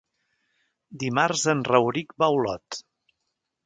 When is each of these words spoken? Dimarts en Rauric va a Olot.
Dimarts 1.05 1.45
en 1.55 1.63
Rauric 1.71 2.19
va 2.21 2.31
a 2.33 2.39
Olot. 2.43 2.83